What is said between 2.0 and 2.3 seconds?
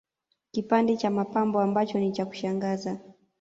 cha